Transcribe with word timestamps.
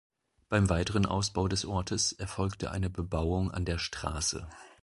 Beim 0.49 0.67
weiteren 0.67 1.05
Ausbau 1.05 1.47
des 1.47 1.63
Ortes 1.63 2.11
erfolgte 2.11 2.71
eine 2.71 2.89
Bebauung 2.89 3.51
an 3.51 3.65
der 3.65 3.77
Straße. 3.77 4.47